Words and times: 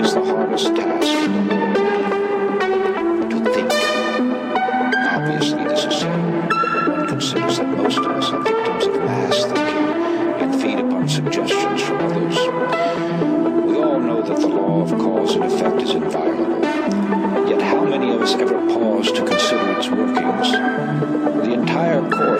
is 0.00 0.14
the 0.14 0.24
hardest 0.24 0.74
task 0.76 1.12
the 1.12 1.40
world. 1.50 1.76
To 3.30 3.38
think. 3.52 3.72
Obviously, 5.14 5.64
this 5.64 5.84
is 5.84 5.96
so. 6.00 6.10
Considers 7.06 7.58
that 7.58 7.68
most 7.68 7.98
of 7.98 8.06
us 8.06 8.32
are 8.32 8.42
victims 8.42 8.86
of 8.86 8.94
mass 8.94 9.44
thinking 9.44 9.88
and 10.40 10.60
feed 10.60 10.78
upon 10.78 11.06
suggestions 11.06 11.82
from 11.82 11.98
others. 11.98 12.38
We 13.66 13.76
all 13.76 14.00
know 14.00 14.22
that 14.22 14.40
the 14.40 14.48
law 14.48 14.82
of 14.82 14.90
cause 14.98 15.34
and 15.34 15.44
effect 15.44 15.82
is 15.82 15.90
inviolable. 15.90 16.60
Yet, 17.50 17.60
how 17.60 17.84
many 17.84 18.14
of 18.14 18.22
us 18.22 18.34
ever 18.36 18.58
pause 18.68 19.12
to 19.12 19.22
consider 19.22 19.70
its 19.72 19.90
working? 19.90 20.19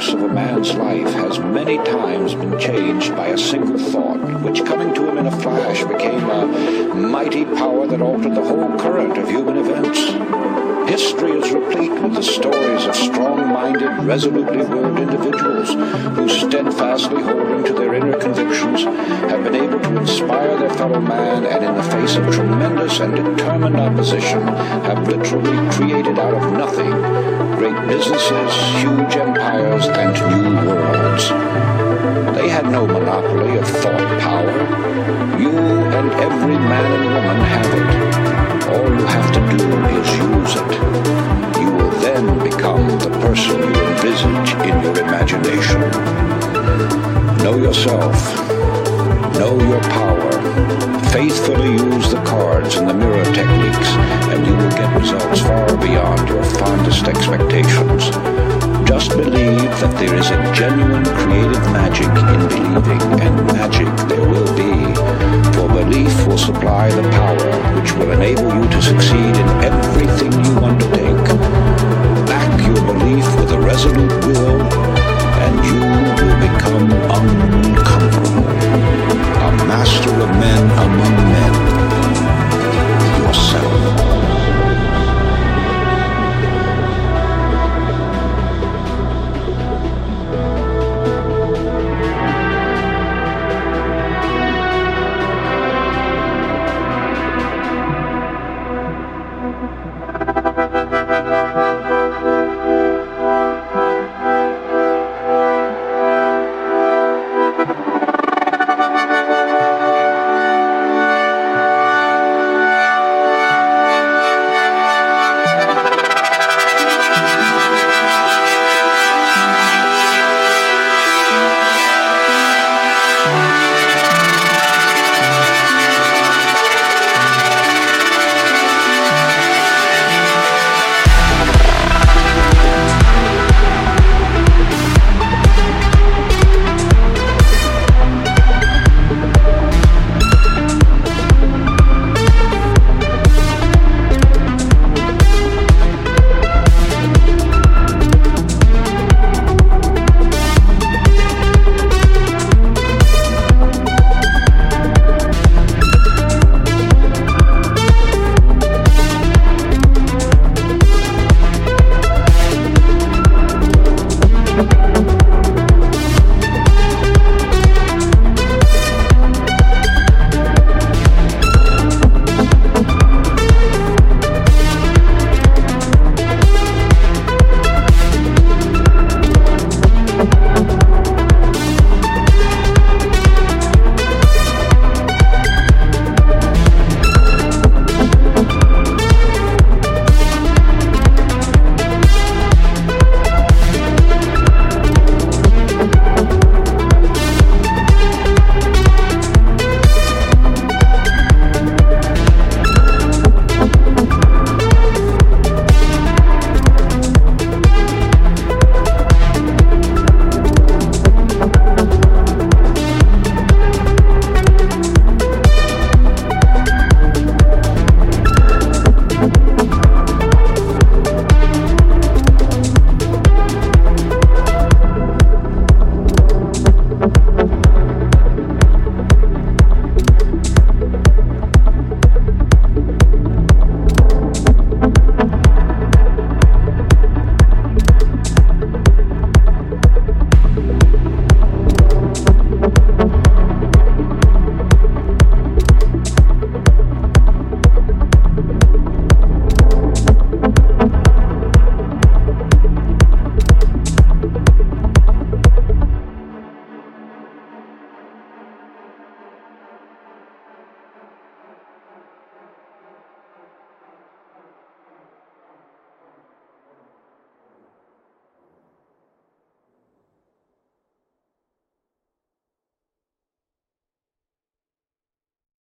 Course 0.01 0.15
of 0.15 0.23
a 0.23 0.29
man's 0.29 0.73
life 0.77 1.13
has 1.13 1.39
many 1.41 1.77
times 1.77 2.33
been 2.33 2.59
changed 2.59 3.15
by 3.15 3.27
a 3.27 3.37
single 3.37 3.77
thought, 3.77 4.41
which 4.41 4.65
coming 4.65 4.95
to 4.95 5.07
him 5.07 5.19
in 5.19 5.27
a 5.27 5.41
flash 5.43 5.85
became 5.85 6.25
a 6.31 6.95
mighty 6.95 7.45
power 7.45 7.87
that 7.87 8.01
altered 8.01 8.35
the 8.35 8.43
whole 8.43 8.79
current 8.79 9.19
of 9.19 9.29
human 9.29 9.59
events. 9.59 10.60
History 10.91 11.31
is 11.39 11.53
replete 11.53 11.93
with 12.03 12.15
the 12.15 12.23
stories 12.23 12.85
of 12.85 12.97
strong-minded, 12.97 14.03
resolutely 14.03 14.57
willed 14.67 14.99
individuals 14.99 15.69
who, 16.17 16.29
steadfastly 16.29 17.23
holding 17.23 17.63
to 17.63 17.73
their 17.75 17.95
inner 17.95 18.19
convictions, 18.19 18.83
have 18.83 19.45
been 19.45 19.55
able 19.55 19.79
to 19.79 19.97
inspire 19.99 20.59
their 20.59 20.71
fellow 20.71 21.01
man 21.01 21.47
and 21.47 21.65
in 21.65 21.77
the 21.77 21.83
face 21.85 22.17
of 22.17 22.29
tremendous 22.35 22.99
and 22.99 23.15
determined 23.15 23.77
opposition 23.77 24.43
have 24.43 25.07
literally 25.07 25.71
created 25.71 26.19
out 26.19 26.35
of 26.35 26.53
nothing 26.55 26.91
great 27.55 27.87
businesses, 27.87 28.53
huge 28.83 29.15
empires, 29.15 29.87
and 29.87 30.13
new 30.43 30.67
worlds. 30.67 31.29
They 32.37 32.49
had 32.49 32.65
no 32.67 32.85
monopoly 32.89 33.59
of 33.59 33.69
thought 33.69 34.21
power. 34.21 35.39
You 35.39 35.57
and 35.57 36.11
every 36.15 36.59
man 36.59 36.93
and 36.99 37.15
woman 37.15 37.37
have 37.47 37.75
it. 37.79 38.11
All 38.71 38.89
you 38.99 39.07
have 39.07 39.33
to 39.35 39.41
do 39.57 39.71
is 40.01 40.10
yourself. 47.81 48.37
Know 49.39 49.59
your 49.59 49.81
power. 49.81 50.33
Faithfully 51.13 51.73
use 51.73 52.11
the 52.11 52.23
cards 52.25 52.77
and 52.77 52.89
the 52.89 52.95
mirror 52.95 53.25
techniques, 53.25 53.89
and 54.29 54.47
you 54.47 54.55
will 54.55 54.71
get 54.71 54.95
results 55.01 55.41
far 55.41 55.67
beyond 55.79 56.29
your 56.29 56.45
fondest 56.45 57.07
expectations. 57.07 58.11
Just 58.87 59.11
believe 59.11 59.71
that 59.81 59.95
there 59.99 60.15
is 60.15 60.29
a 60.31 60.39
genuine 60.53 61.05
creative 61.05 61.65
magic 61.73 62.09
in 62.09 62.41
believing, 62.49 63.21
and 63.21 63.47
magic 63.47 63.89
there 64.09 64.29
will 64.29 64.53
be. 64.55 64.95
For 65.57 65.69
belief 65.69 66.27
will 66.27 66.39
supply 66.39 66.91
the 66.91 67.09
power 67.11 67.81
which 67.81 67.93
will 67.95 68.11
enable 68.13 68.53
you 68.55 68.69
to 68.69 68.83
succeed 68.83 69.37
in 69.43 69.49
everything 69.65 70.33
you 70.45 70.53
undertake. 70.61 71.27
Back 72.27 72.61
your 72.67 72.83
belief 72.93 73.25
with 73.37 73.53
a 73.53 73.61
resolute 73.61 74.27
will 74.27 74.80